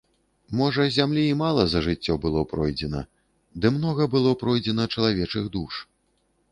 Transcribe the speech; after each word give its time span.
Можа 0.59 0.85
зямлі 0.95 1.25
і 1.33 1.35
мала 1.41 1.65
за 1.73 1.81
жыццё 1.87 2.13
было 2.23 2.41
пройдзена, 2.55 3.01
ды 3.65 3.75
многа 3.77 4.03
было 4.17 4.31
пройдзена 4.43 4.91
чалавечых 4.97 5.45
душ. 5.61 5.71